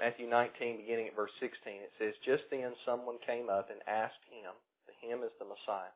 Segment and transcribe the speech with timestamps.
[0.00, 1.52] Matthew 19, beginning at verse 16,
[1.84, 4.56] it says, Just then someone came up and asked him,
[4.88, 5.92] the him is the Messiah,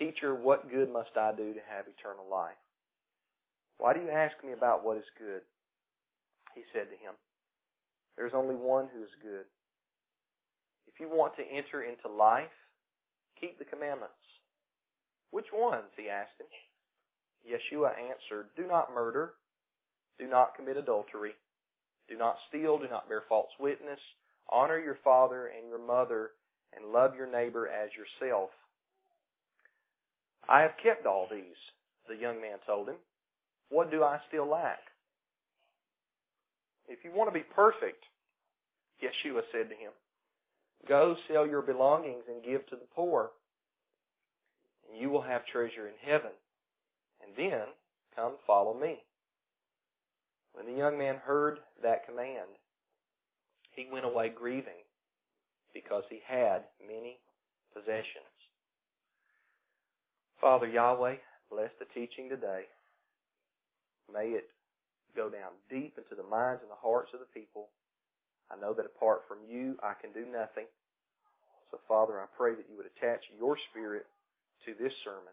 [0.00, 2.56] Teacher, what good must I do to have eternal life?
[3.76, 5.42] Why do you ask me about what is good?
[6.54, 7.12] He said to him,
[8.16, 9.44] There is only one who is good.
[10.88, 12.54] If you want to enter into life,
[13.38, 14.14] keep the commandments.
[15.30, 15.92] Which ones?
[15.96, 16.48] He asked him.
[17.44, 19.34] Yeshua answered, Do not murder.
[20.18, 21.32] Do not commit adultery.
[22.10, 22.76] Do not steal.
[22.76, 24.00] Do not bear false witness.
[24.50, 26.32] Honor your father and your mother,
[26.76, 28.50] and love your neighbor as yourself.
[30.48, 31.56] I have kept all these,
[32.08, 32.96] the young man told him.
[33.68, 34.80] What do I still lack?
[36.88, 38.02] If you want to be perfect,
[39.00, 39.92] Yeshua said to him,
[40.88, 43.30] Go sell your belongings and give to the poor,
[44.88, 46.32] and you will have treasure in heaven.
[47.22, 47.66] And then
[48.16, 48.98] come follow me.
[50.60, 52.52] When the young man heard that command,
[53.72, 54.84] he went away grieving
[55.72, 57.16] because he had many
[57.72, 58.28] possessions.
[60.38, 61.16] Father Yahweh,
[61.50, 62.68] bless the teaching today.
[64.12, 64.52] May it
[65.16, 67.68] go down deep into the minds and the hearts of the people.
[68.52, 70.68] I know that apart from you, I can do nothing.
[71.70, 74.04] So, Father, I pray that you would attach your Spirit
[74.66, 75.32] to this sermon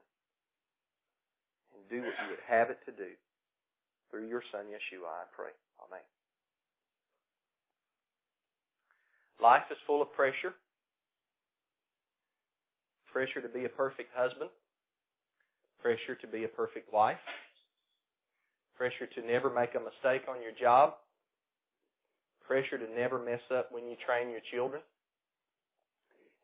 [1.76, 3.12] and do what you would have it to do.
[4.12, 5.52] Through your Son, Yeshua, I pray.
[5.86, 6.04] Amen.
[9.42, 10.54] Life is full of pressure.
[13.12, 14.50] Pressure to be a perfect husband.
[15.82, 17.22] Pressure to be a perfect wife.
[18.76, 20.94] Pressure to never make a mistake on your job.
[22.46, 24.82] Pressure to never mess up when you train your children.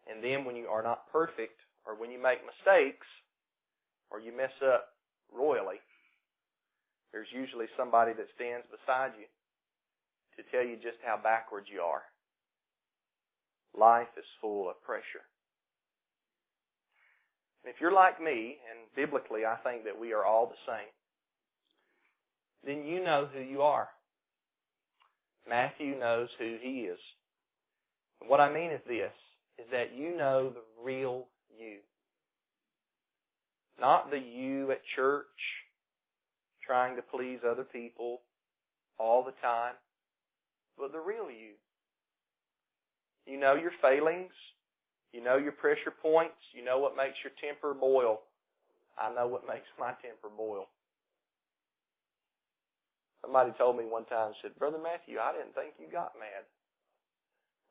[0.10, 3.08] And then when you are not perfect, or when you make mistakes,
[4.12, 4.90] or you mess up
[5.32, 5.80] royally,
[7.14, 9.30] there's usually somebody that stands beside you
[10.36, 12.02] to tell you just how backwards you are.
[13.78, 15.22] Life is full of pressure.
[17.64, 20.90] And if you're like me, and biblically I think that we are all the same,
[22.66, 23.88] then you know who you are.
[25.48, 27.00] Matthew knows who he is.
[28.22, 29.12] And what I mean is this,
[29.60, 31.28] is that you know the real
[31.58, 31.78] you.
[33.80, 35.26] Not the you at church,
[36.66, 38.22] trying to please other people
[38.98, 39.74] all the time,
[40.78, 41.54] but the real you.
[43.26, 44.34] You know your failings.
[45.14, 46.40] You know your pressure points.
[46.54, 48.22] You know what makes your temper boil.
[48.98, 50.68] I know what makes my temper boil.
[53.22, 56.44] Somebody told me one time, said, Brother Matthew, I didn't think you got mad.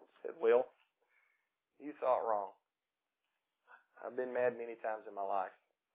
[0.01, 0.67] I said, well,
[1.79, 2.57] you thought wrong.
[4.01, 5.53] I've been mad many times in my life.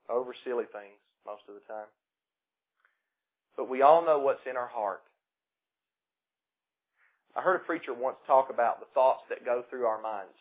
[0.07, 1.89] Over silly things most of the time.
[3.57, 5.01] But we all know what's in our heart.
[7.35, 10.37] I heard a preacher once talk about the thoughts that go through our minds.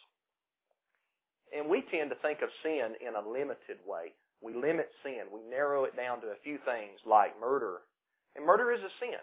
[1.57, 4.13] And we tend to think of sin in a limited way.
[4.41, 5.33] We limit sin.
[5.33, 7.85] We narrow it down to a few things like murder.
[8.37, 9.21] And murder is a sin.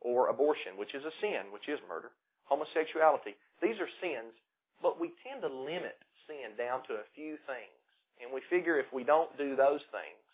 [0.00, 2.10] Or abortion, which is a sin, which is murder.
[2.44, 3.36] Homosexuality.
[3.62, 4.36] These are sins,
[4.82, 5.96] but we tend to limit
[6.28, 7.80] sin down to a few things.
[8.20, 10.24] And we figure if we don't do those things,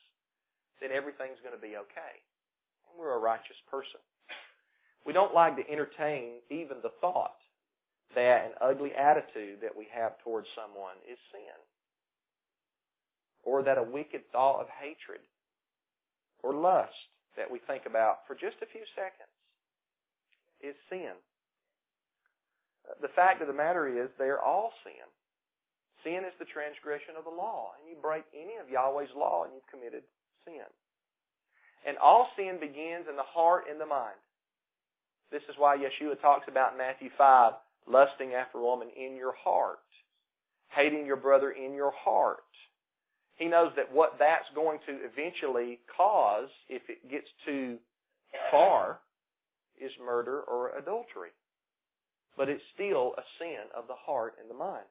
[0.81, 2.23] then everything's going to be okay.
[2.98, 4.00] We're a righteous person.
[5.06, 7.38] We don't like to entertain even the thought
[8.14, 11.59] that an ugly attitude that we have towards someone is sin
[13.44, 15.20] or that a wicked thought of hatred
[16.42, 19.30] or lust that we think about for just a few seconds
[20.60, 21.15] is sin.
[23.00, 25.06] The fact of the matter is they're all sin.
[26.03, 27.78] Sin is the transgression of the law.
[27.78, 30.03] And you break any of Yahweh's law and you've committed
[30.44, 30.66] sin.
[31.87, 34.19] And all sin begins in the heart and the mind.
[35.31, 37.53] This is why Yeshua talks about Matthew 5,
[37.87, 39.78] lusting after a woman in your heart.
[40.71, 42.39] Hating your brother in your heart.
[43.37, 47.78] He knows that what that's going to eventually cause, if it gets too
[48.50, 48.99] far,
[49.81, 51.30] is murder or adultery.
[52.36, 54.84] But it's still a sin of the heart and the mind.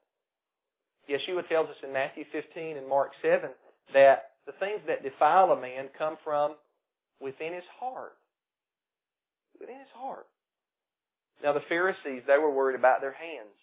[1.10, 3.50] Yeshua tells us in Matthew 15 and Mark 7
[3.94, 6.56] that the things that defile a man come from
[7.20, 8.18] within his heart.
[9.60, 10.28] Within his heart.
[11.44, 13.54] Now the Pharisees, they were worried about their hands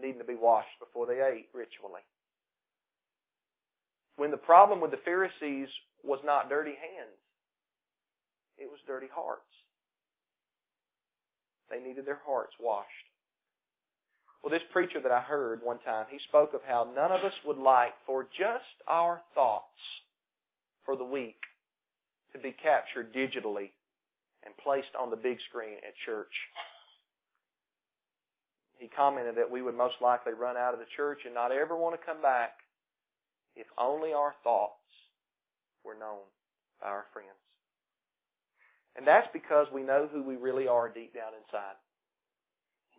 [0.00, 2.02] needing to be washed before they ate ritually
[4.16, 5.68] when the problem with the Pharisees
[6.02, 7.20] was not dirty hands,
[8.58, 9.42] it was dirty hearts.
[11.70, 12.88] They needed their hearts washed.
[14.42, 17.34] Well, this preacher that I heard one time, he spoke of how none of us
[17.44, 19.64] would like for just our thoughts
[20.84, 21.36] for the week
[22.36, 23.72] to be captured digitally
[24.44, 26.32] and placed on the big screen at church.
[28.78, 31.76] he commented that we would most likely run out of the church and not ever
[31.76, 32.60] want to come back
[33.56, 34.84] if only our thoughts
[35.84, 36.22] were known
[36.80, 37.40] by our friends.
[38.96, 41.76] And that's because we know who we really are deep down inside.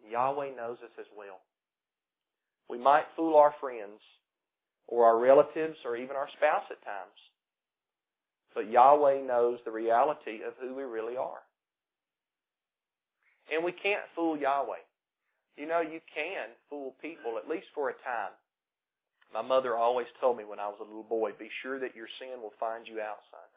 [0.10, 1.42] Yahweh knows us as well.
[2.70, 4.00] We might fool our friends
[4.88, 7.18] or our relatives or even our spouse at times.
[8.54, 11.42] But Yahweh knows the reality of who we really are.
[13.54, 14.84] And we can't fool Yahweh.
[15.58, 18.36] You know, you can fool people, at least for a time.
[19.34, 22.08] My mother always told me when I was a little boy, be sure that your
[22.20, 23.50] sin will find you out, son.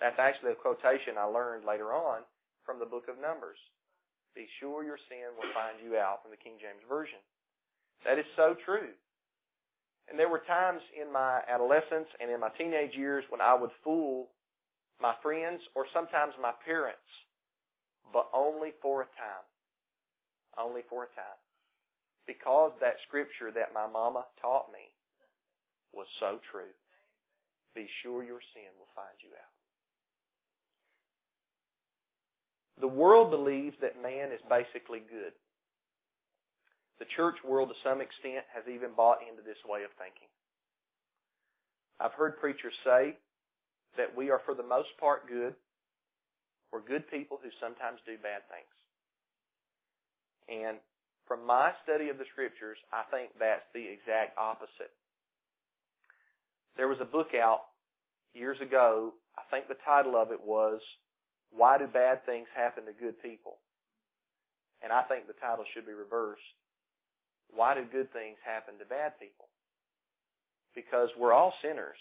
[0.00, 2.22] That's actually a quotation I learned later on
[2.66, 3.58] from the book of Numbers.
[4.34, 7.20] Be sure your sin will find you out from the King James Version.
[8.04, 8.94] That is so true.
[10.08, 13.70] And there were times in my adolescence and in my teenage years when I would
[13.84, 14.28] fool
[15.00, 17.10] my friends or sometimes my parents,
[18.12, 19.46] but only for a time.
[20.58, 21.40] Only for a time.
[22.26, 24.92] Because that scripture that my mama taught me
[25.92, 26.72] was so true.
[27.74, 29.52] Be sure your sin will find you out.
[32.80, 35.32] The world believes that man is basically good.
[36.98, 40.28] The church world, to some extent, has even bought into this way of thinking.
[41.98, 43.16] I've heard preachers say
[43.96, 45.54] that we are, for the most part, good.
[46.72, 48.74] We're good people who sometimes do bad things.
[50.48, 50.78] And
[51.26, 54.90] from my study of the scriptures, I think that's the exact opposite.
[56.76, 57.60] There was a book out
[58.34, 59.12] years ago.
[59.36, 60.80] I think the title of it was,
[61.50, 63.58] Why Do Bad Things Happen to Good People?
[64.82, 66.42] And I think the title should be reversed.
[67.52, 69.46] Why do good things happen to bad people?
[70.74, 72.00] Because we're all sinners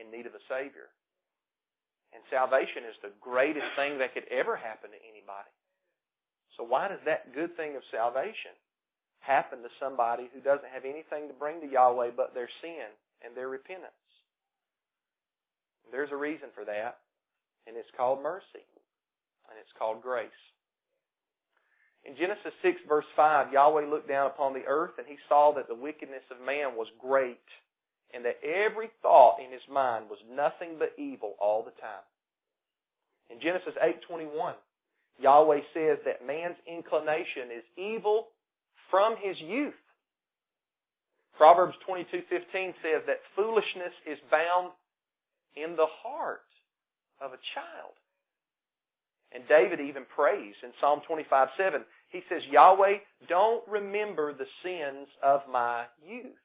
[0.00, 0.88] in need of a Savior.
[2.12, 5.52] And salvation is the greatest thing that could ever happen to anybody.
[6.56, 8.52] So why does that good thing of salvation
[9.20, 12.92] happen to somebody who doesn't have anything to bring to Yahweh but their sin
[13.24, 13.96] and their repentance?
[15.90, 17.04] There's a reason for that,
[17.66, 18.64] and it's called mercy,
[19.48, 20.30] and it's called grace.
[22.04, 25.68] In Genesis 6 verse 5, Yahweh looked down upon the earth and he saw that
[25.68, 27.38] the wickedness of man was great
[28.12, 32.04] and that every thought in his mind was nothing but evil all the time.
[33.30, 34.54] In Genesis 8:21,
[35.18, 38.28] Yahweh says that man's inclination is evil
[38.90, 39.74] from his youth.
[41.36, 44.72] Proverbs 22:15 says that foolishness is bound
[45.56, 46.44] in the heart
[47.20, 47.94] of a child.
[49.34, 51.82] And David even prays in Psalm 25, 7.
[52.10, 52.98] He says, Yahweh,
[53.28, 56.36] don't remember the sins of my youth.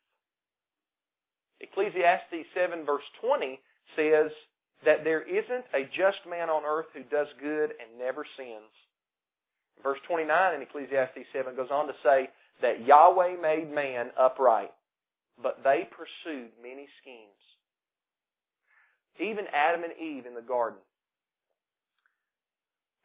[1.59, 3.59] Ecclesiastes 7 verse 20
[3.95, 4.31] says
[4.85, 8.71] that there isn't a just man on earth who does good and never sins.
[9.83, 12.29] Verse 29 in Ecclesiastes 7 goes on to say
[12.61, 14.71] that Yahweh made man upright,
[15.41, 17.33] but they pursued many schemes.
[19.19, 20.79] Even Adam and Eve in the garden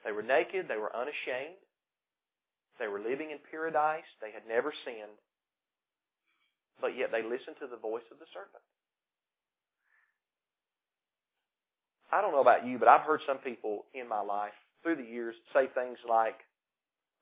[0.05, 0.67] they were naked.
[0.69, 1.61] They were unashamed.
[2.79, 4.09] They were living in paradise.
[4.21, 5.19] They had never sinned.
[6.81, 8.65] But yet they listened to the voice of the serpent.
[12.11, 14.53] I don't know about you, but I've heard some people in my life
[14.83, 16.37] through the years say things like,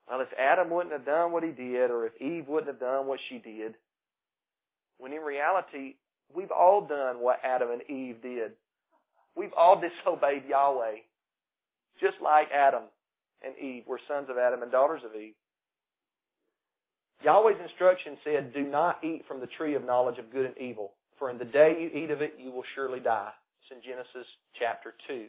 [0.09, 3.07] well, if Adam wouldn't have done what he did, or if Eve wouldn't have done
[3.07, 3.75] what she did,
[4.97, 5.95] when in reality,
[6.33, 8.51] we've all done what Adam and Eve did.
[9.35, 10.97] We've all disobeyed Yahweh
[12.01, 12.83] just like Adam
[13.43, 15.33] and Eve were sons of Adam and daughters of Eve.
[17.23, 20.93] Yahweh's instruction said, Do not eat from the tree of knowledge of good and evil,
[21.19, 23.31] for in the day you eat of it, you will surely die.
[23.61, 24.27] It's in Genesis
[24.57, 25.25] chapter 2.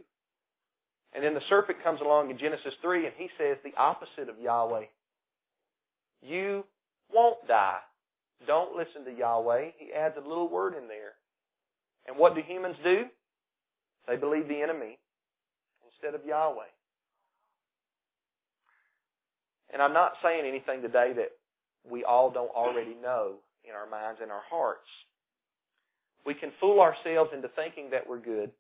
[1.15, 4.41] And then the serpent comes along in Genesis 3 and he says the opposite of
[4.41, 4.87] Yahweh.
[6.23, 6.65] You
[7.13, 7.81] won't die.
[8.47, 9.73] Don't listen to Yahweh.
[9.77, 11.13] He adds a little word in there.
[12.07, 13.05] And what do humans do?
[14.09, 14.99] They believe the enemy
[16.03, 16.65] instead of Yahweh.
[19.73, 21.31] And I'm not saying anything today that
[21.89, 24.89] we all don't already know in our minds and our hearts.
[26.27, 28.51] We can fool ourselves into thinking that we're good.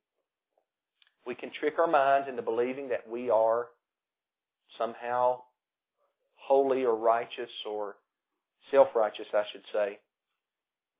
[1.27, 3.67] We can trick our minds into believing that we are
[4.79, 5.41] somehow
[6.37, 7.97] holy or righteous or
[8.71, 9.99] self-righteous, I should say.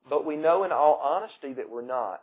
[0.09, 2.21] But we know in all honesty that we're not.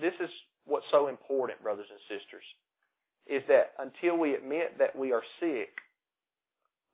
[0.00, 0.30] This is
[0.66, 2.44] what's so important, brothers and sisters,
[3.26, 5.70] is that until we admit that we are sick,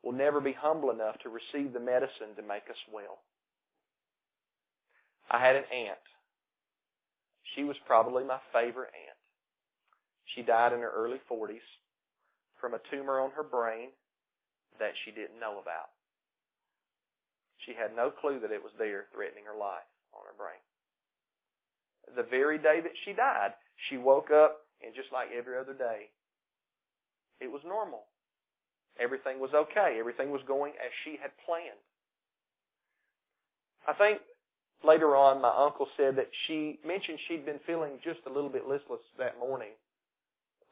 [0.02, 3.18] we'll never be humble enough to receive the medicine to make us well.
[5.30, 5.98] I had an aunt.
[7.54, 9.18] She was probably my favorite aunt.
[10.34, 11.66] She died in her early 40s
[12.60, 13.88] from a tumor on her brain
[14.78, 15.90] that she didn't know about.
[17.66, 20.62] She had no clue that it was there threatening her life on her brain.
[22.16, 23.52] The very day that she died,
[23.88, 26.10] she woke up and just like every other day,
[27.40, 28.04] it was normal.
[28.98, 29.96] Everything was okay.
[29.98, 31.80] Everything was going as she had planned.
[33.88, 34.20] I think
[34.84, 38.68] later on my uncle said that she mentioned she'd been feeling just a little bit
[38.68, 39.72] listless that morning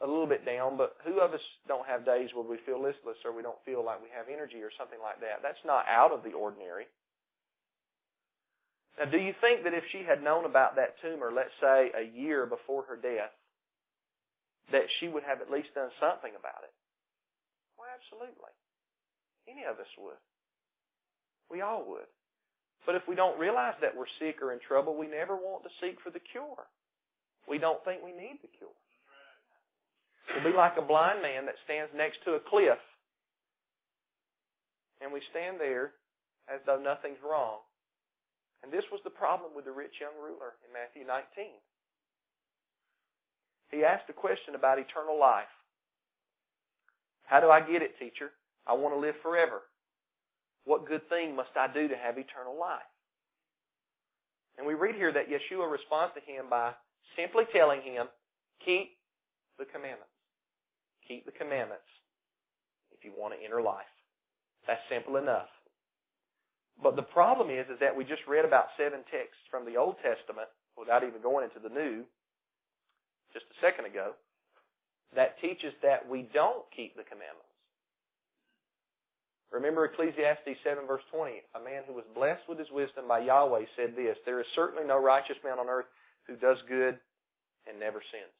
[0.00, 3.18] a little bit down, but who of us don't have days where we feel listless
[3.24, 5.42] or we don't feel like we have energy or something like that?
[5.42, 6.86] That's not out of the ordinary.
[8.98, 12.02] Now, do you think that if she had known about that tumor, let's say a
[12.02, 13.30] year before her death,
[14.72, 16.74] that she would have at least done something about it?
[17.78, 18.52] Well, absolutely.
[19.46, 20.18] Any of us would.
[21.50, 22.10] We all would.
[22.84, 25.70] But if we don't realize that we're sick or in trouble, we never want to
[25.80, 26.66] seek for the cure.
[27.48, 28.74] We don't think we need the cure.
[30.34, 32.78] We'll be like a blind man that stands next to a cliff.
[35.00, 35.92] And we stand there
[36.52, 37.60] as though nothing's wrong.
[38.62, 41.58] And this was the problem with the rich young ruler in Matthew 19.
[43.70, 45.52] He asked a question about eternal life.
[47.24, 48.30] How do I get it, teacher?
[48.66, 49.62] I want to live forever.
[50.64, 52.88] What good thing must I do to have eternal life?
[54.56, 56.72] And we read here that Yeshua responds to him by
[57.16, 58.06] simply telling him,
[58.64, 58.96] keep
[59.58, 60.12] the commandments.
[61.06, 61.88] Keep the commandments
[62.92, 63.86] if you want to enter life.
[64.66, 65.48] That's simple enough.
[66.82, 69.96] But the problem is, is that we just read about seven texts from the Old
[69.98, 72.04] Testament without even going into the New
[73.32, 74.12] just a second ago
[75.14, 77.44] that teaches that we don't keep the commandments.
[79.50, 81.42] Remember Ecclesiastes 7 verse 20.
[81.56, 84.86] A man who was blessed with his wisdom by Yahweh said this, There is certainly
[84.86, 85.86] no righteous man on earth
[86.26, 86.98] who does good
[87.66, 88.32] and never sins.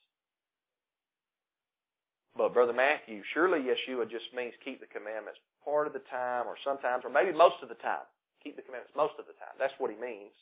[2.37, 6.57] But Brother Matthew, surely Yeshua just means keep the commandments part of the time or
[6.63, 8.07] sometimes or maybe most of the time.
[8.43, 9.55] Keep the commandments most of the time.
[9.59, 10.35] That's what he means.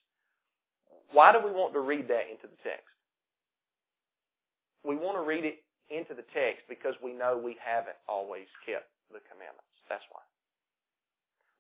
[1.13, 2.91] Why do we want to read that into the text?
[4.85, 8.91] We want to read it into the text because we know we haven't always kept
[9.11, 9.71] the commandments.
[9.89, 10.23] That's why.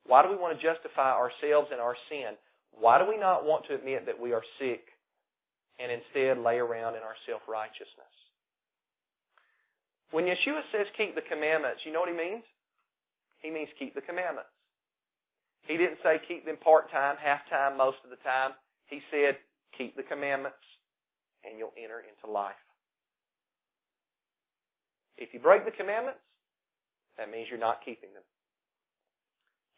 [0.07, 2.39] Why do we want to justify ourselves and our sin?
[2.71, 4.87] Why do we not want to admit that we are sick
[5.79, 8.15] and instead lay around in our self-righteousness?
[10.11, 12.45] When Yeshua says keep the commandments, you know what he means?
[13.43, 14.51] He means keep the commandments.
[15.67, 18.53] He didn't say keep them part-time, half-time, most of the time.
[18.87, 19.37] He said
[19.77, 20.63] keep the commandments
[21.45, 22.55] and you'll enter into life.
[25.17, 26.21] If you break the commandments,
[27.19, 28.23] that means you're not keeping them.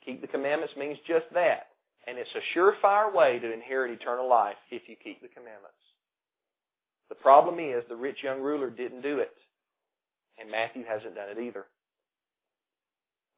[0.04, 1.68] Keep the commandments means just that.
[2.06, 5.76] And it's a surefire way to inherit eternal life if you keep the commandments.
[7.08, 9.32] The problem is the rich young ruler didn't do it.
[10.38, 11.66] And Matthew hasn't done it either.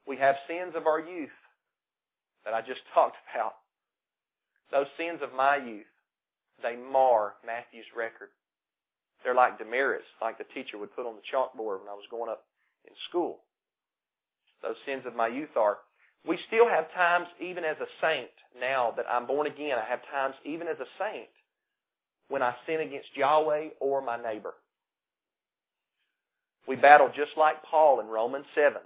[0.06, 1.30] We have sins of our youth
[2.44, 3.54] that I just talked about.
[4.70, 5.90] Those sins of my youth,
[6.62, 8.28] they mar Matthew's record.
[9.24, 12.30] They're like demerits, like the teacher would put on the chalkboard when I was going
[12.30, 12.44] up
[12.86, 13.40] in school.
[14.62, 15.78] Those sins of my youth are.
[16.26, 20.00] We still have times, even as a saint, now that I'm born again, I have
[20.12, 21.28] times, even as a saint,
[22.28, 24.54] when I sin against Yahweh or my neighbor.
[26.68, 28.80] We battle just like Paul in Romans 7.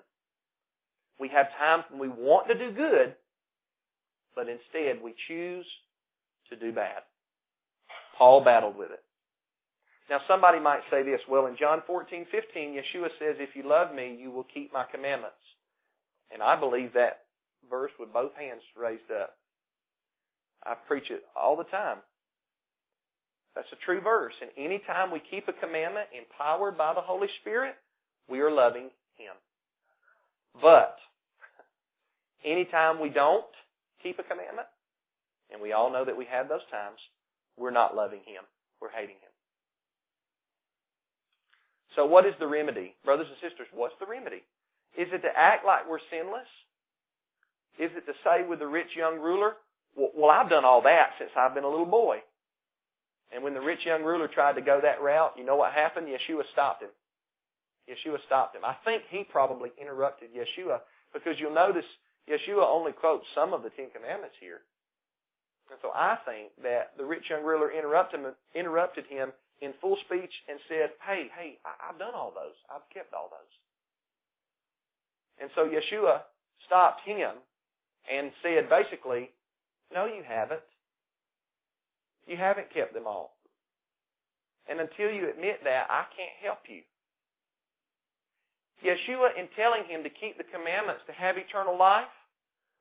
[1.18, 3.14] We have times when we want to do good,
[4.34, 5.66] but instead we choose
[6.50, 7.02] to do bad.
[8.18, 9.02] Paul battled with it.
[10.10, 13.94] Now somebody might say this, well in John 14, 15, Yeshua says, if you love
[13.94, 15.36] me, you will keep my commandments.
[16.32, 17.20] And I believe that
[17.70, 19.36] verse with both hands raised up.
[20.64, 21.98] I preach it all the time.
[23.54, 24.34] That's a true verse.
[24.40, 27.74] And any time we keep a commandment empowered by the Holy Spirit,
[28.28, 29.34] we are loving Him.
[30.60, 30.96] But,
[32.44, 33.44] anytime we don't
[34.04, 34.68] keep a commandment,
[35.50, 37.00] and we all know that we have those times,
[37.58, 38.44] we're not loving Him.
[38.80, 39.32] We're hating Him.
[41.96, 42.94] So what is the remedy?
[43.04, 44.42] Brothers and sisters, what's the remedy?
[44.96, 46.46] Is it to act like we're sinless?
[47.78, 49.54] Is it to say with the rich young ruler,
[49.96, 52.18] well, I've done all that since I've been a little boy.
[53.32, 56.06] And when the rich young ruler tried to go that route, you know what happened?
[56.06, 56.90] Yeshua stopped him.
[57.88, 58.64] Yeshua stopped him.
[58.64, 60.80] I think he probably interrupted Yeshua
[61.12, 61.84] because you'll notice
[62.28, 64.60] Yeshua only quotes some of the Ten Commandments here.
[65.70, 69.96] And so I think that the rich young ruler interrupted him, interrupted him in full
[70.04, 72.56] speech and said, hey, hey, I've done all those.
[72.68, 73.54] I've kept all those.
[75.40, 76.20] And so Yeshua
[76.66, 77.30] stopped him
[78.10, 79.30] and said basically,
[79.92, 80.60] no, you haven't.
[82.26, 83.36] You haven't kept them all.
[84.68, 86.80] And until you admit that, I can't help you.
[88.82, 92.10] Yeshua, in telling him to keep the commandments to have eternal life,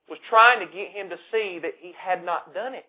[0.09, 2.85] was trying to get him to see that he had not done it.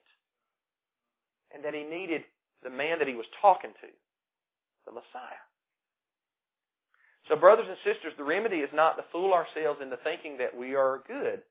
[1.54, 2.23] And that he needed
[2.62, 3.88] the man that he was talking to,
[4.87, 5.42] the Messiah.
[7.28, 10.75] So brothers and sisters, the remedy is not to fool ourselves into thinking that we
[10.75, 11.42] are good.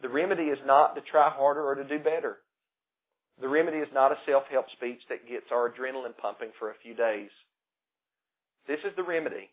[0.00, 2.38] The remedy is not to try harder or to do better.
[3.40, 6.94] The remedy is not a self-help speech that gets our adrenaline pumping for a few
[6.94, 7.30] days.
[8.66, 9.50] This is the remedy.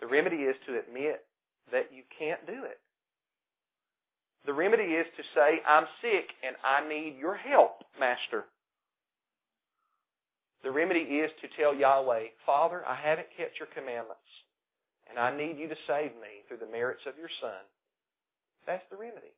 [0.00, 1.24] The remedy is to admit
[1.72, 2.80] that you can't do it.
[4.46, 8.44] The remedy is to say, I'm sick and I need your help, Master.
[10.62, 14.26] The remedy is to tell Yahweh, Father, I haven't kept your commandments,
[15.08, 17.62] and I need you to save me through the merits of your Son.
[18.66, 19.32] That's the remedy.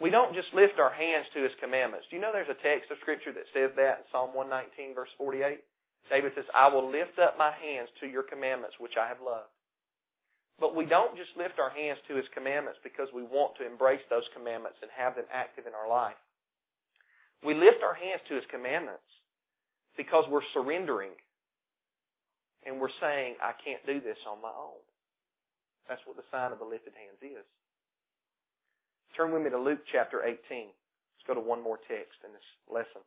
[0.00, 2.06] We don't just lift our hands to His commandments.
[2.08, 5.12] Do you know there's a text of Scripture that says that in Psalm 119, verse
[5.16, 5.60] 48?
[6.10, 9.50] David says, I will lift up my hands to your commandments, which I have loved.
[10.58, 14.00] But we don't just lift our hands to His commandments because we want to embrace
[14.08, 16.16] those commandments and have them active in our life.
[17.44, 19.04] We lift our hands to His commandments
[19.96, 21.12] because we're surrendering
[22.64, 24.80] and we're saying, I can't do this on my own.
[25.88, 27.46] That's what the sign of the lifted hands is.
[29.16, 30.36] Turn with me to Luke chapter 18.
[30.50, 33.04] Let's go to one more text in this lesson.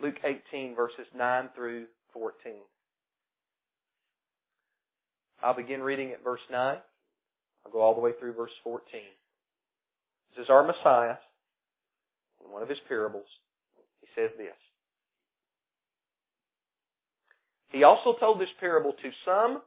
[0.00, 2.52] Luke 18 verses 9 through 14.
[5.42, 6.76] I'll begin reading at verse 9.
[7.66, 9.00] I'll go all the way through verse 14.
[10.36, 11.16] This is our Messiah.
[12.44, 13.26] In one of his parables,
[14.00, 14.54] he says this.
[17.70, 19.62] He also told this parable to some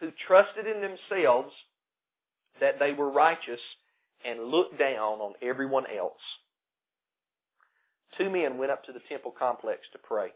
[0.00, 1.52] who trusted in themselves
[2.60, 3.60] that they were righteous
[4.24, 6.20] and looked down on everyone else.
[8.18, 10.28] Two men went up to the temple complex to pray.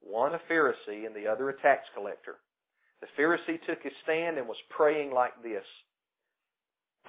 [0.00, 2.36] One a Pharisee and the other a tax collector.
[3.00, 5.64] The Pharisee took his stand and was praying like this.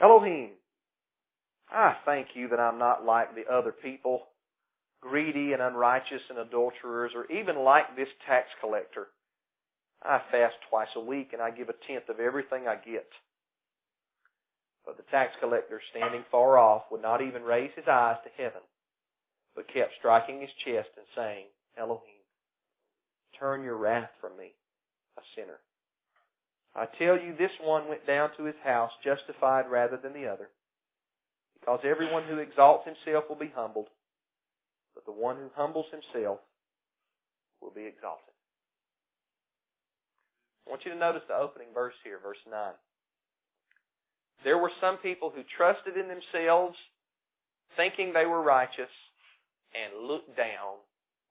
[0.02, 0.52] Elohim,
[1.70, 4.24] I thank you that I'm not like the other people,
[5.02, 9.08] greedy and unrighteous and adulterers, or even like this tax collector.
[10.04, 13.08] I fast twice a week and I give a tenth of everything I get.
[14.86, 18.62] But the tax collector, standing far off, would not even raise his eyes to heaven,
[19.58, 22.22] but kept striking his chest and saying, Elohim,
[23.40, 24.54] turn your wrath from me,
[25.18, 25.58] a sinner.
[26.76, 30.50] I tell you, this one went down to his house justified rather than the other.
[31.60, 33.88] Because everyone who exalts himself will be humbled,
[34.94, 36.38] but the one who humbles himself
[37.60, 38.22] will be exalted.
[40.68, 42.62] I want you to notice the opening verse here, verse 9.
[44.44, 46.78] There were some people who trusted in themselves,
[47.76, 48.92] thinking they were righteous,
[49.78, 50.82] and looked down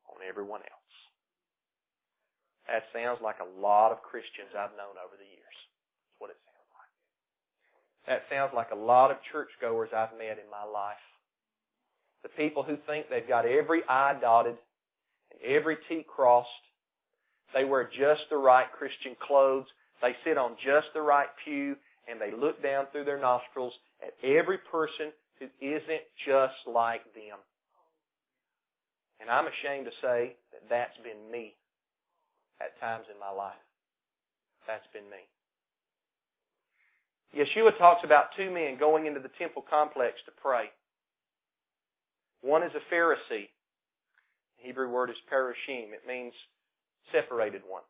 [0.06, 0.94] on everyone else.
[2.68, 5.56] That sounds like a lot of Christians I've known over the years.
[6.06, 6.92] That's what it sounds like.
[8.06, 11.02] That sounds like a lot of churchgoers I've met in my life.
[12.22, 14.56] The people who think they've got every I dotted
[15.30, 16.50] and every T crossed.
[17.54, 19.66] They wear just the right Christian clothes.
[20.02, 21.76] They sit on just the right pew
[22.08, 27.38] and they look down through their nostrils at every person who isn't just like them.
[29.20, 31.54] And I'm ashamed to say that that's been me
[32.60, 33.54] at times in my life.
[34.66, 35.24] That's been me.
[37.34, 40.70] Yeshua talks about two men going into the temple complex to pray.
[42.40, 43.48] One is a Pharisee.
[44.56, 45.92] The Hebrew word is parashim.
[45.92, 46.32] It means
[47.12, 47.82] separated one.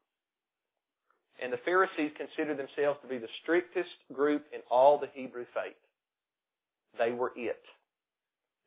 [1.43, 5.77] And the Pharisees considered themselves to be the strictest group in all the Hebrew faith.
[6.99, 7.63] They were it.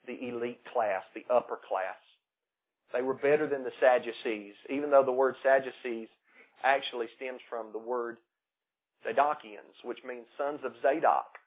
[0.06, 1.98] The elite class, the upper class.
[2.94, 6.08] They were better than the Sadducees, even though the word Sadducees
[6.64, 8.18] actually stems from the word
[9.06, 11.38] Zadokians, which means sons of Zadok,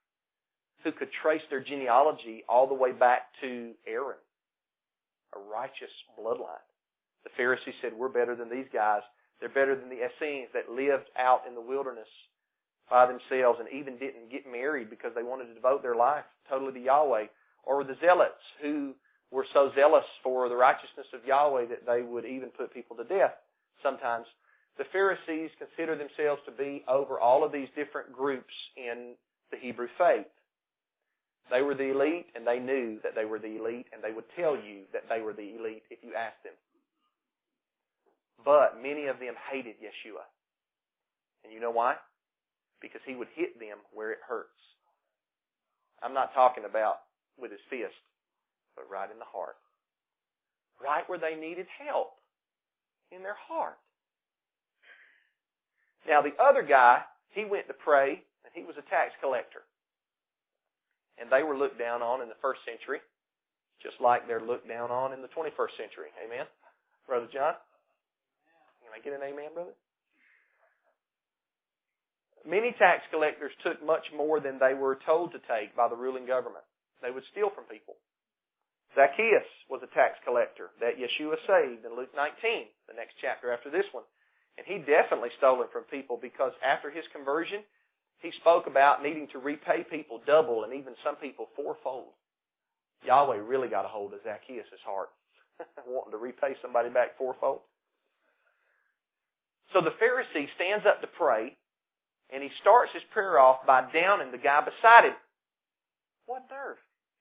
[0.85, 4.19] who could trace their genealogy all the way back to Aaron,
[5.35, 6.67] a righteous bloodline.
[7.25, 9.03] The Pharisees said, we're better than these guys.
[9.41, 12.09] They're better than the Essenes that lived out in the wilderness
[12.91, 16.73] by themselves and even didn't get married because they wanted to devote their life totally
[16.73, 17.27] to Yahweh.
[17.65, 18.95] Or the Zealots who
[19.33, 23.05] were so zealous for the righteousness of Yahweh that they would even put people to
[23.05, 23.33] death
[23.83, 24.27] sometimes.
[24.77, 29.15] The Pharisees considered themselves to be over all of these different groups in
[29.51, 30.29] the Hebrew faith.
[31.51, 34.29] They were the elite and they knew that they were the elite and they would
[34.37, 36.55] tell you that they were the elite if you asked them.
[38.45, 40.29] But many of them hated Yeshua.
[41.45, 41.97] And you know why?
[42.81, 44.61] Because he would hit them where it hurts.
[46.03, 47.01] I'm not talking about
[47.39, 47.97] with his fist
[48.77, 49.57] but right in the heart.
[50.83, 52.19] Right where they needed help.
[53.11, 53.77] In their heart.
[56.09, 59.63] Now the other guy, he went to pray, and he was a tax collector.
[61.21, 62.99] And they were looked down on in the first century,
[63.83, 66.11] just like they're looked down on in the 21st century.
[66.25, 66.49] Amen?
[67.07, 67.55] Brother John?
[68.83, 69.77] Can I get an amen, brother?
[72.49, 76.27] Many tax collectors took much more than they were told to take by the ruling
[76.27, 76.65] government.
[77.01, 77.95] They would steal from people.
[78.95, 83.71] Zacchaeus was a tax collector that Yeshua saved in Luke 19, the next chapter after
[83.71, 84.05] this one.
[84.59, 87.61] And he definitely stole it from people because after his conversion,
[88.21, 92.13] he spoke about needing to repay people double and even some people fourfold.
[93.05, 95.09] Yahweh really got a hold of Zacchaeus' heart,
[95.87, 97.61] wanting to repay somebody back fourfold.
[99.73, 101.57] So the Pharisee stands up to pray,
[102.31, 105.17] and he starts his prayer off by downing the guy beside him.
[106.27, 106.77] What nerve?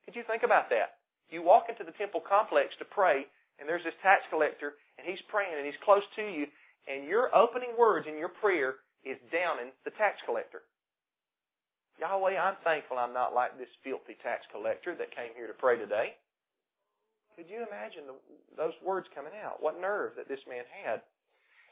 [0.06, 1.01] Could you think about that?
[1.32, 3.26] You walk into the temple complex to pray,
[3.60, 6.46] and there's this tax collector, and he's praying, and he's close to you,
[6.92, 10.62] and your opening words in your prayer is downing the tax collector.
[12.00, 15.78] Yahweh, I'm thankful I'm not like this filthy tax collector that came here to pray
[15.78, 16.16] today.
[17.38, 18.18] Could you imagine the,
[18.58, 19.64] those words coming out?
[19.64, 21.02] What nerve that this man had.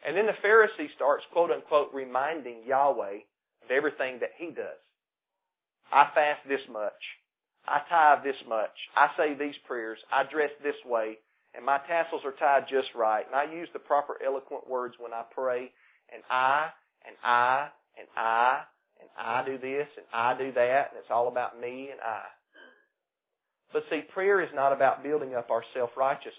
[0.05, 3.19] And then the Pharisee starts, quote unquote, reminding Yahweh
[3.65, 4.79] of everything that he does.
[5.91, 7.18] I fast this much.
[7.69, 8.73] I tithe this much.
[8.95, 9.99] I say these prayers.
[10.11, 11.17] I dress this way.
[11.55, 13.25] And my tassels are tied just right.
[13.25, 15.71] And I use the proper eloquent words when I pray.
[16.13, 16.69] And I,
[17.05, 18.61] and I, and I,
[18.99, 20.89] and I do this, and I do that.
[20.91, 22.23] And it's all about me and I.
[23.71, 26.33] But see, prayer is not about building up our self-righteousness.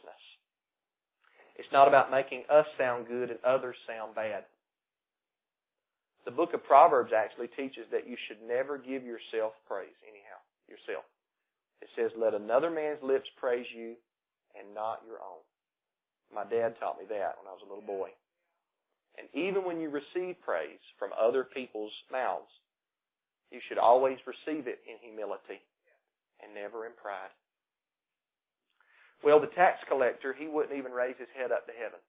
[1.57, 4.45] It's not about making us sound good and others sound bad.
[6.25, 11.05] The book of Proverbs actually teaches that you should never give yourself praise anyhow, yourself.
[11.83, 13.95] It says, let another man's lips praise you
[14.59, 15.43] and not your own.
[16.35, 18.11] My dad taught me that when I was a little boy.
[19.19, 22.53] And even when you receive praise from other people's mouths,
[23.51, 25.59] you should always receive it in humility
[26.43, 27.35] and never in pride.
[29.25, 32.01] Well, the tax collector, he wouldn't even raise his head up to heaven.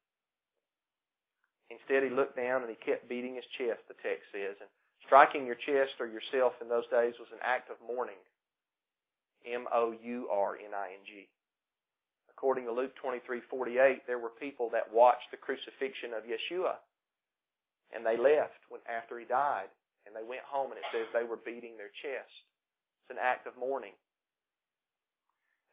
[1.68, 4.56] Instead, he looked down and he kept beating his chest, the text says.
[4.60, 4.70] And
[5.04, 8.20] striking your chest or yourself in those days was an act of mourning.
[9.46, 11.30] M-O-U-R-N-I-N-G.
[12.30, 16.76] According to Luke 23:48, there were people that watched the crucifixion of Yeshua,
[17.94, 19.70] and they left when after he died,
[20.06, 22.34] and they went home, and it says they were beating their chest.
[23.04, 23.94] It's an act of mourning.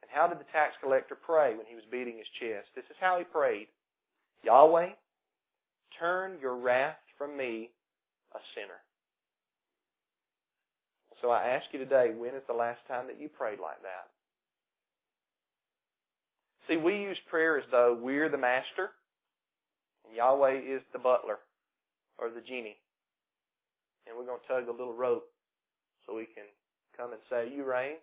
[0.02, 2.68] And how did the tax collector pray when he was beating his chest?
[2.74, 3.68] This is how he prayed:
[4.42, 4.92] Yahweh,
[5.98, 7.70] turn your wrath from me,
[8.34, 8.80] a sinner.
[11.20, 14.06] So I ask you today, when is the last time that you prayed like that?
[16.68, 18.90] See, we use prayer as though we're the master
[20.06, 21.38] and Yahweh is the butler
[22.18, 22.76] or the genie.
[24.06, 25.26] And we're going to tug a little rope
[26.06, 26.44] so we can
[26.96, 27.96] come and say, you reign,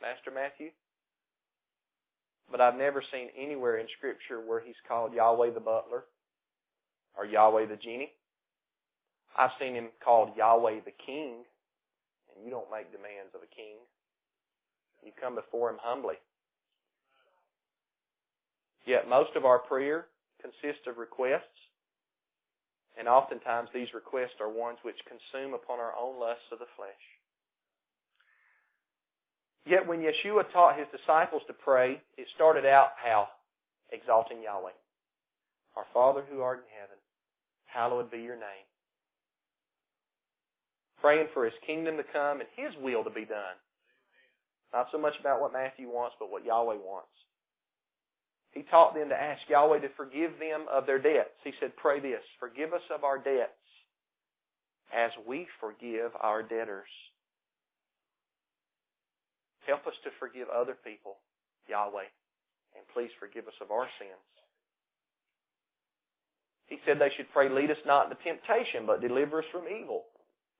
[0.00, 0.70] Master Matthew.
[2.50, 6.04] But I've never seen anywhere in Scripture where he's called Yahweh the butler
[7.16, 8.12] or Yahweh the genie.
[9.38, 11.44] I've seen him called Yahweh the king
[12.44, 13.78] you don't make demands of a king.
[15.04, 16.16] You come before him humbly.
[18.86, 20.06] Yet most of our prayer
[20.40, 21.60] consists of requests,
[22.98, 27.04] and oftentimes these requests are ones which consume upon our own lusts of the flesh.
[29.66, 33.28] Yet when Yeshua taught his disciples to pray, it started out how?
[33.92, 34.76] Exalting Yahweh.
[35.76, 36.96] Our Father who art in heaven,
[37.66, 38.69] hallowed be your name
[41.00, 43.56] praying for His kingdom to come and His will to be done.
[44.72, 47.08] Not so much about what Matthew wants, but what Yahweh wants.
[48.52, 51.38] He taught them to ask Yahweh to forgive them of their debts.
[51.44, 53.52] He said, pray this, forgive us of our debts
[54.92, 56.90] as we forgive our debtors.
[59.66, 61.18] Help us to forgive other people,
[61.68, 62.10] Yahweh,
[62.74, 64.30] and please forgive us of our sins.
[66.66, 70.04] He said they should pray, lead us not into temptation, but deliver us from evil.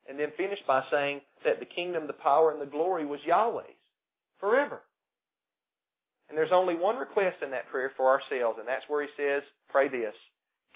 [0.08, 3.66] And then finished by saying that the kingdom, the power, and the glory was Yahweh's
[4.40, 4.80] forever.
[6.28, 9.42] And there's only one request in that prayer for ourselves, and that's where he says,
[9.68, 10.14] pray this,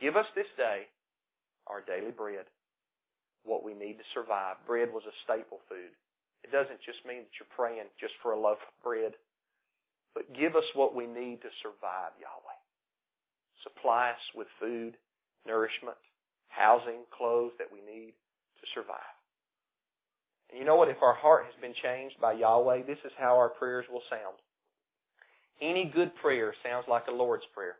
[0.00, 0.90] give us this day
[1.66, 2.44] our daily bread,
[3.44, 4.56] what we need to survive.
[4.66, 5.94] Bread was a staple food.
[6.42, 9.14] It doesn't just mean that you're praying just for a loaf of bread,
[10.12, 12.60] but give us what we need to survive, Yahweh.
[13.62, 14.98] Supply us with food,
[15.46, 15.96] nourishment,
[16.48, 18.12] housing, clothes that we need
[18.60, 19.13] to survive.
[20.50, 20.88] And you know what?
[20.88, 24.36] If our heart has been changed by Yahweh, this is how our prayers will sound.
[25.60, 27.76] Any good prayer sounds like a Lord's Prayer.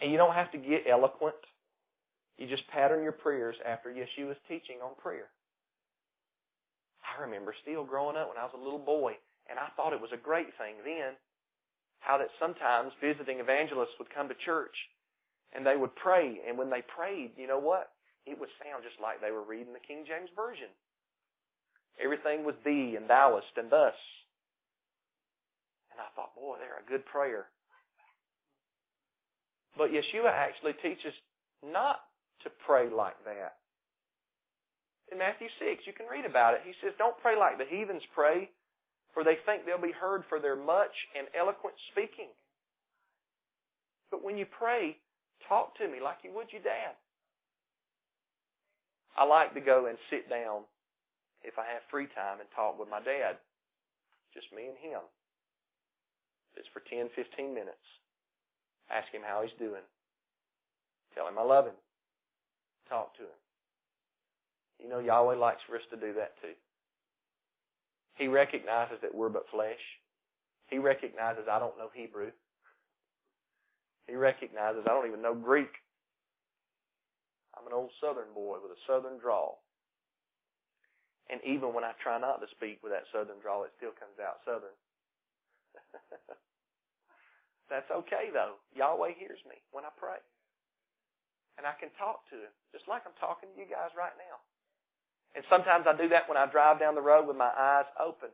[0.00, 1.34] And you don't have to get eloquent.
[2.36, 5.26] You just pattern your prayers after Yeshua's teaching on prayer.
[7.02, 9.14] I remember still growing up when I was a little boy,
[9.50, 11.14] and I thought it was a great thing then.
[11.98, 14.74] How that sometimes visiting evangelists would come to church
[15.52, 17.90] and they would pray, and when they prayed, you know what?
[18.26, 20.68] It would sound just like they were reading the King James Version.
[22.02, 23.94] Everything was thee and thouest and thus.
[25.90, 27.46] And I thought, boy, they're a good prayer.
[29.76, 31.14] But Yeshua actually teaches
[31.62, 32.00] not
[32.42, 33.58] to pray like that.
[35.10, 36.60] In Matthew 6, you can read about it.
[36.64, 38.50] He says, Don't pray like the heathens pray,
[39.14, 42.28] for they think they'll be heard for their much and eloquent speaking.
[44.10, 44.98] But when you pray,
[45.48, 46.94] talk to me like you would your dad.
[49.16, 50.62] I like to go and sit down
[51.42, 53.38] if I have free time and talk with my dad.
[54.34, 55.00] Just me and him.
[56.56, 57.86] It's for 10, 15 minutes.
[58.90, 59.84] Ask him how he's doing.
[61.14, 61.78] Tell him I love him.
[62.88, 63.40] Talk to him.
[64.80, 66.54] You know, Yahweh likes for us to do that too.
[68.16, 69.82] He recognizes that we're but flesh.
[70.66, 72.30] He recognizes I don't know Hebrew.
[74.06, 75.70] He recognizes I don't even know Greek.
[77.56, 79.62] I'm an old southern boy with a southern drawl.
[81.28, 84.16] And even when I try not to speak with that southern drawl, it still comes
[84.16, 84.76] out southern.
[87.70, 88.56] That's okay though.
[88.72, 90.20] Yahweh hears me when I pray.
[91.60, 94.38] And I can talk to him, just like I'm talking to you guys right now.
[95.36, 98.32] And sometimes I do that when I drive down the road with my eyes open.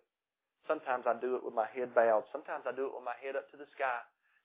[0.68, 2.24] Sometimes I do it with my head bowed.
[2.30, 4.00] Sometimes I do it with my head up to the sky.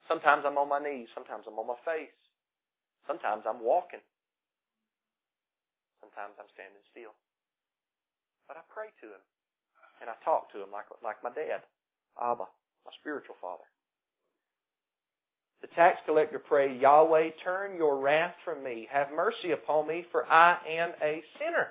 [0.08, 1.08] Sometimes I'm on my knees.
[1.14, 2.16] Sometimes I'm on my face.
[3.08, 4.04] Sometimes I'm walking.
[6.02, 7.14] Sometimes I'm standing still.
[8.50, 9.24] But I pray to him.
[10.02, 11.62] And I talk to him like, like my dad,
[12.20, 12.44] Abba,
[12.84, 13.64] my spiritual father.
[15.62, 18.88] The tax collector prayed, Yahweh, turn your wrath from me.
[18.92, 21.68] Have mercy upon me, for I am a sinner.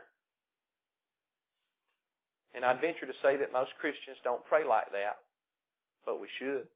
[2.54, 5.18] And I'd venture to say that most Christians don't pray like that,
[6.04, 6.68] but we should.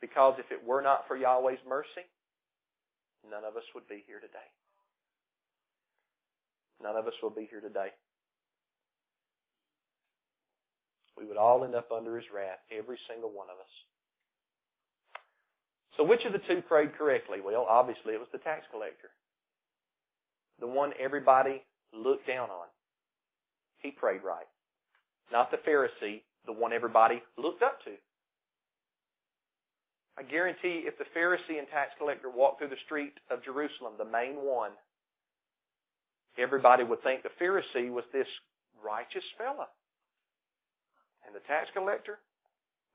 [0.00, 2.06] Because if it were not for Yahweh's mercy,
[3.28, 4.48] none of us would be here today.
[6.82, 7.90] None of us will be here today.
[11.16, 13.72] We would all end up under his wrath, every single one of us.
[15.96, 17.38] So which of the two prayed correctly?
[17.44, 19.10] Well, obviously it was the tax collector.
[20.60, 22.66] The one everybody looked down on.
[23.78, 24.46] He prayed right.
[25.32, 27.92] Not the Pharisee, the one everybody looked up to.
[30.16, 34.04] I guarantee if the Pharisee and tax collector walked through the street of Jerusalem, the
[34.04, 34.70] main one,
[36.38, 38.28] everybody would think the Pharisee was this
[38.84, 39.66] righteous fella.
[41.34, 42.22] And the tax collector,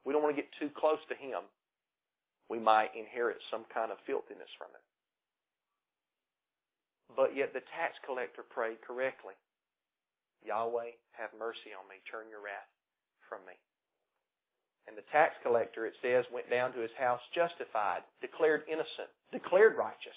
[0.08, 1.44] we don't want to get too close to him.
[2.48, 4.86] We might inherit some kind of filthiness from him.
[7.20, 9.36] But yet the tax collector prayed correctly.
[10.48, 12.00] Yahweh, have mercy on me.
[12.08, 12.72] Turn your wrath
[13.28, 13.60] from me.
[14.88, 19.76] And the tax collector, it says, went down to his house justified, declared innocent, declared
[19.76, 20.16] righteous.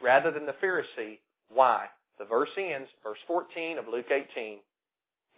[0.00, 1.20] Rather than the Pharisee.
[1.52, 1.92] Why?
[2.16, 4.64] The verse ends, verse 14 of Luke 18.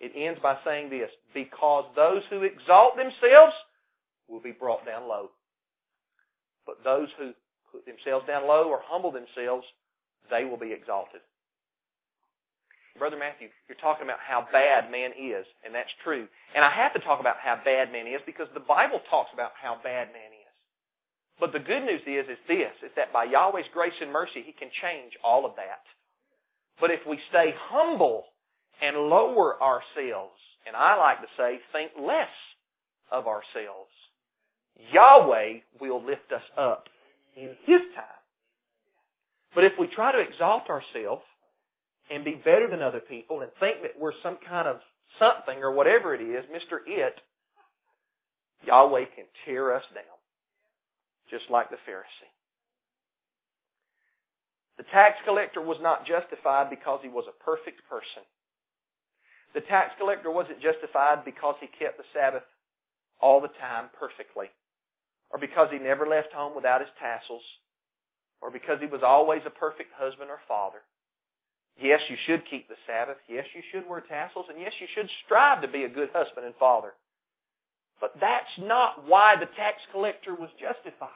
[0.03, 3.55] It ends by saying this, because those who exalt themselves
[4.29, 5.31] will be brought down low.
[6.67, 7.33] But those who
[7.71, 9.65] put themselves down low or humble themselves,
[10.29, 11.21] they will be exalted.
[12.99, 16.27] Brother Matthew, you're talking about how bad man is, and that's true.
[16.55, 19.53] And I have to talk about how bad man is because the Bible talks about
[19.61, 20.53] how bad man is.
[21.41, 24.53] But the good news is, is this, is that by Yahweh's grace and mercy, He
[24.53, 25.81] can change all of that.
[26.81, 28.25] But if we stay humble
[28.83, 32.29] and lower ourselves, and I like to say, think less
[33.11, 33.91] of ourselves,
[34.93, 36.89] Yahweh will lift us up
[37.37, 38.05] in His time.
[39.55, 41.23] But if we try to exalt ourselves,
[42.13, 44.81] and be better than other people and think that we're some kind of
[45.19, 46.79] something or whatever it is, Mr.
[46.87, 47.15] It,
[48.67, 50.05] Yahweh can tear us down.
[51.31, 52.29] Just like the Pharisee.
[54.77, 58.23] The tax collector was not justified because he was a perfect person.
[59.55, 62.45] The tax collector wasn't justified because he kept the Sabbath
[63.21, 64.47] all the time perfectly.
[65.31, 67.43] Or because he never left home without his tassels.
[68.41, 70.81] Or because he was always a perfect husband or father.
[71.81, 73.17] Yes, you should keep the Sabbath.
[73.29, 74.47] Yes, you should wear tassels.
[74.51, 76.93] And yes, you should strive to be a good husband and father.
[78.01, 81.09] But that's not why the tax collector was justified.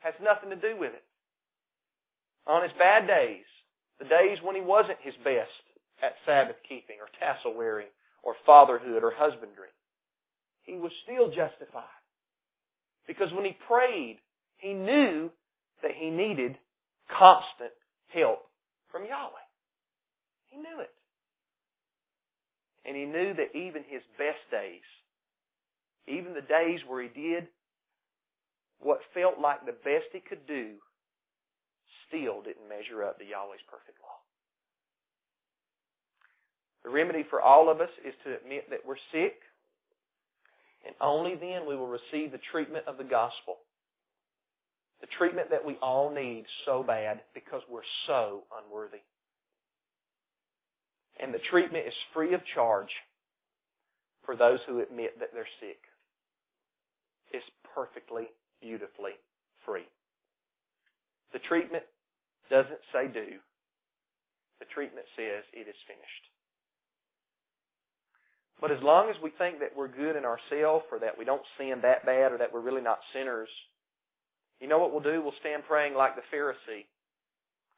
[0.00, 1.02] It Has nothing to do with it.
[2.46, 3.44] On his bad days,
[3.98, 5.50] the days when he wasn't his best
[6.04, 7.88] at Sabbath keeping or tassel wearing
[8.22, 9.72] or fatherhood or husbandry,
[10.62, 12.02] he was still justified.
[13.06, 14.18] Because when he prayed,
[14.56, 15.30] he knew
[15.82, 16.56] that he needed
[17.18, 17.72] constant
[18.08, 18.40] help
[18.90, 19.48] from Yahweh.
[20.48, 20.90] He knew it.
[22.86, 24.84] And he knew that even his best days,
[26.06, 27.48] even the days where he did
[28.80, 30.76] what felt like the best he could do,
[32.08, 34.23] still didn't measure up to Yahweh's perfect law.
[36.84, 39.40] The remedy for all of us is to admit that we're sick,
[40.86, 43.56] and only then we will receive the treatment of the gospel.
[45.00, 49.00] The treatment that we all need so bad because we're so unworthy.
[51.20, 52.90] And the treatment is free of charge
[54.24, 55.78] for those who admit that they're sick.
[57.32, 57.44] It's
[57.74, 58.28] perfectly,
[58.60, 59.12] beautifully
[59.64, 59.88] free.
[61.32, 61.84] The treatment
[62.50, 63.38] doesn't say do.
[64.58, 66.24] The treatment says it is finished.
[68.60, 71.42] But as long as we think that we're good in ourselves or that we don't
[71.58, 73.48] sin that bad or that we're really not sinners,
[74.60, 75.20] you know what we'll do?
[75.20, 76.86] We'll stand praying like the Pharisee.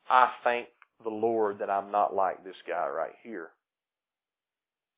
[0.09, 0.69] I thank
[1.03, 3.51] the Lord that I'm not like this guy right here.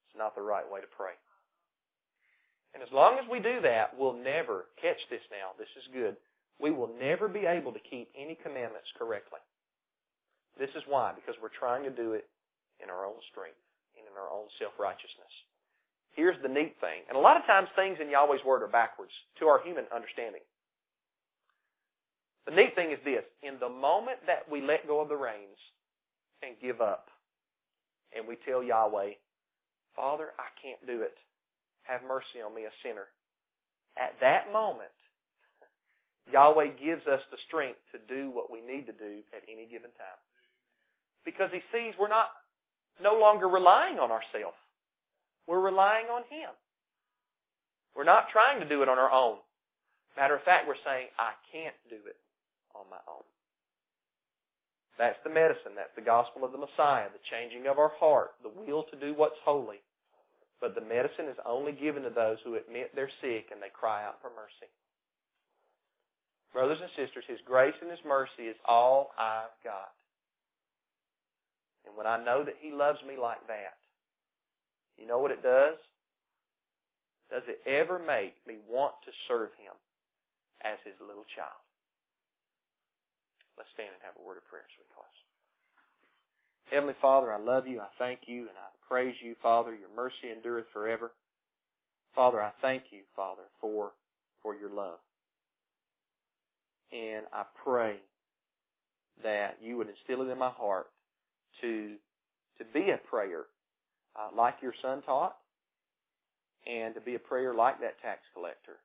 [0.08, 1.12] It's not the right way to pray.
[2.74, 6.16] And as long as we do that, we'll never, catch this now, this is good,
[6.60, 9.40] we will never be able to keep any commandments correctly.
[10.58, 12.28] This is why, because we're trying to do it
[12.82, 13.62] in our own strength
[13.96, 15.34] and in our own self-righteousness.
[16.12, 19.12] Here's the neat thing, and a lot of times things in Yahweh's Word are backwards
[19.38, 20.42] to our human understanding.
[22.46, 25.60] The neat thing is this, in the moment that we let go of the reins
[26.42, 27.08] and give up,
[28.16, 29.12] and we tell Yahweh,
[29.94, 31.14] Father, I can't do it.
[31.82, 33.06] Have mercy on me, a sinner.
[33.96, 34.94] At that moment,
[36.32, 39.90] Yahweh gives us the strength to do what we need to do at any given
[39.96, 40.20] time.
[41.24, 42.30] Because He sees we're not
[43.02, 44.56] no longer relying on ourselves.
[45.48, 46.52] We're relying on Him.
[47.96, 49.38] We're not trying to do it on our own.
[50.14, 52.20] Matter of fact, we're saying, I can't do it
[52.76, 53.24] on my own.
[54.98, 55.72] That's the medicine.
[55.74, 59.14] That's the gospel of the Messiah, the changing of our heart, the will to do
[59.16, 59.80] what's holy.
[60.60, 64.04] But the medicine is only given to those who admit they're sick and they cry
[64.04, 64.68] out for mercy.
[66.52, 69.94] Brothers and sisters, His grace and His mercy is all I've got.
[71.86, 73.77] And when I know that He loves me like that,
[74.98, 75.78] you know what it does?
[77.30, 79.76] Does it ever make me want to serve Him
[80.64, 81.62] as His little child?
[83.56, 85.18] Let's stand and have a word of prayer as we close.
[86.70, 87.80] Heavenly Father, I love you.
[87.80, 89.74] I thank you and I praise you, Father.
[89.74, 91.12] Your mercy endureth forever.
[92.14, 93.92] Father, I thank you, Father, for,
[94.42, 94.98] for your love.
[96.92, 97.96] And I pray
[99.22, 100.86] that you would instill it in my heart
[101.60, 101.94] to,
[102.58, 103.44] to be a prayer
[104.16, 105.36] uh, like your son taught
[106.66, 108.76] and to be a prayer like that tax collector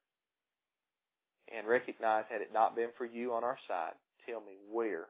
[1.56, 3.94] and recognize had it not been for you on our side,
[4.28, 5.08] tell me where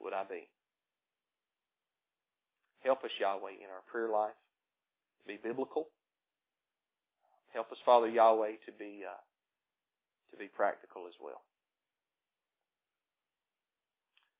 [0.00, 0.48] would I be?
[2.80, 4.34] Help us, Yahweh, in our prayer life
[5.26, 5.88] be biblical.
[7.52, 9.20] Help us, Father Yahweh, to be uh,
[10.30, 11.42] to be practical as well.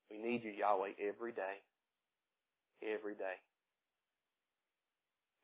[0.09, 1.61] We need you, Yahweh, every day.
[2.83, 3.37] Every day.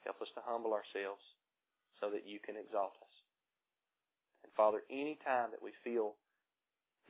[0.04, 1.22] Help us to humble ourselves
[2.00, 3.16] so that you can exalt us.
[4.44, 6.16] And Father, any time that we feel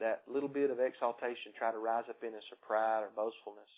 [0.02, 3.70] that little bit of exaltation try to rise up in us or pride or boastfulness,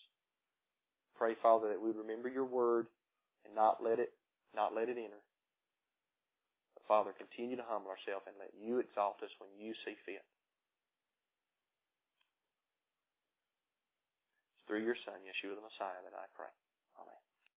[1.18, 2.88] pray, Father, that we remember your word
[3.46, 4.14] and not let it
[4.56, 5.24] not let it enter.
[6.76, 10.24] But Father, continue to humble ourselves and let you exalt us when you see fit.
[14.56, 16.52] It's through your Son, Yeshua the Messiah, that I pray.